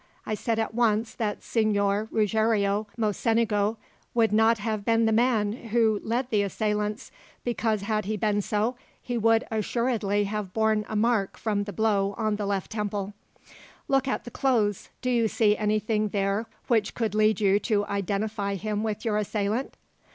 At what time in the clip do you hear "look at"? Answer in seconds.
13.87-14.23